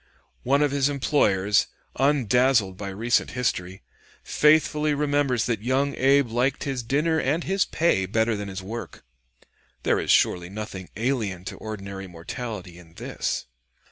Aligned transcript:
One 0.41 0.63
of 0.63 0.71
his 0.71 0.89
employers, 0.89 1.67
undazzled 1.95 2.75
by 2.75 2.89
recent 2.89 3.33
history, 3.37 3.83
faithfully 4.23 4.95
remembers 4.95 5.45
that 5.45 5.61
young 5.61 5.93
Abe 5.93 6.27
liked 6.31 6.63
his 6.63 6.81
dinner 6.81 7.19
and 7.19 7.43
his 7.43 7.65
pay 7.65 8.07
better 8.07 8.35
than 8.35 8.47
his 8.47 8.63
work: 8.63 9.05
there 9.83 9.99
is 9.99 10.09
surely 10.09 10.49
nothing 10.49 10.89
alien 10.95 11.45
to 11.45 11.55
ordinary 11.57 12.07
mortality 12.07 12.79
in 12.79 12.95
this. 12.95 13.45